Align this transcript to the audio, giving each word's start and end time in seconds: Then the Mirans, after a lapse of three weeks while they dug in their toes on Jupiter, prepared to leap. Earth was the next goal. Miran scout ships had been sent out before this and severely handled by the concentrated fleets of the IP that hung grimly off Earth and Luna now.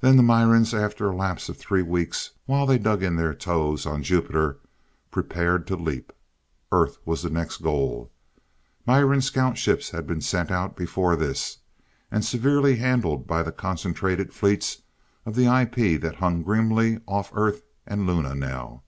Then 0.00 0.16
the 0.16 0.24
Mirans, 0.24 0.74
after 0.74 1.08
a 1.08 1.14
lapse 1.14 1.48
of 1.48 1.56
three 1.56 1.80
weeks 1.84 2.32
while 2.46 2.66
they 2.66 2.76
dug 2.76 3.04
in 3.04 3.14
their 3.14 3.32
toes 3.36 3.86
on 3.86 4.02
Jupiter, 4.02 4.58
prepared 5.12 5.64
to 5.68 5.76
leap. 5.76 6.12
Earth 6.72 6.98
was 7.04 7.22
the 7.22 7.30
next 7.30 7.58
goal. 7.58 8.10
Miran 8.84 9.20
scout 9.20 9.56
ships 9.56 9.90
had 9.90 10.08
been 10.08 10.20
sent 10.20 10.50
out 10.50 10.74
before 10.76 11.14
this 11.14 11.58
and 12.10 12.24
severely 12.24 12.78
handled 12.78 13.28
by 13.28 13.44
the 13.44 13.52
concentrated 13.52 14.32
fleets 14.32 14.82
of 15.24 15.36
the 15.36 15.46
IP 15.46 16.00
that 16.02 16.16
hung 16.16 16.42
grimly 16.42 16.98
off 17.06 17.30
Earth 17.32 17.62
and 17.86 18.08
Luna 18.08 18.34
now. 18.34 18.82